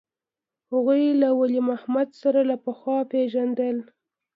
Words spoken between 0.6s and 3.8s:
هغوى له ولي محمد سره له پخوا پېژندل.